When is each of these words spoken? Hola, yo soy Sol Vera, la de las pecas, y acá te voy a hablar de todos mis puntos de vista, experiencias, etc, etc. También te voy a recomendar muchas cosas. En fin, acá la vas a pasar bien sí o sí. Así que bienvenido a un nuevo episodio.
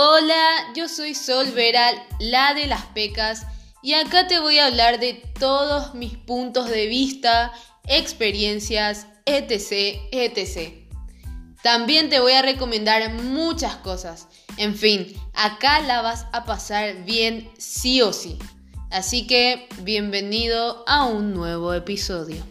Hola, 0.00 0.72
yo 0.76 0.86
soy 0.86 1.12
Sol 1.12 1.50
Vera, 1.50 1.90
la 2.20 2.54
de 2.54 2.68
las 2.68 2.84
pecas, 2.86 3.44
y 3.82 3.94
acá 3.94 4.28
te 4.28 4.38
voy 4.38 4.60
a 4.60 4.66
hablar 4.66 5.00
de 5.00 5.14
todos 5.40 5.92
mis 5.96 6.16
puntos 6.16 6.70
de 6.70 6.86
vista, 6.86 7.52
experiencias, 7.88 9.08
etc, 9.26 9.98
etc. 10.12 10.86
También 11.64 12.10
te 12.10 12.20
voy 12.20 12.34
a 12.34 12.42
recomendar 12.42 13.12
muchas 13.12 13.74
cosas. 13.78 14.28
En 14.56 14.76
fin, 14.76 15.20
acá 15.34 15.80
la 15.80 16.00
vas 16.00 16.26
a 16.32 16.44
pasar 16.44 17.04
bien 17.04 17.50
sí 17.58 18.00
o 18.00 18.12
sí. 18.12 18.38
Así 18.92 19.26
que 19.26 19.68
bienvenido 19.80 20.84
a 20.86 21.06
un 21.06 21.34
nuevo 21.34 21.74
episodio. 21.74 22.44